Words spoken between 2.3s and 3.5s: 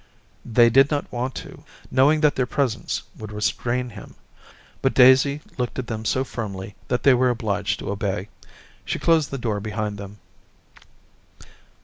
their presence would